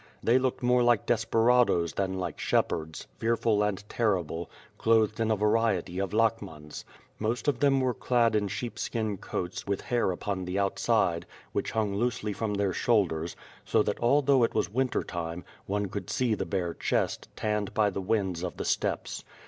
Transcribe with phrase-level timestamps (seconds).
[0.23, 5.99] They looked more like desperados than like shepherds, fearful and terrible, clothed in a variety
[5.99, 6.83] of lakhmans.
[7.19, 11.93] Most of them were clad in sheepskin coats, with hair upon the outside, which hung
[11.93, 16.33] loosely from their shoul ders, so that although it was winter time, one could see
[16.33, 19.23] the bare chest, tanned by the winds of the steppes.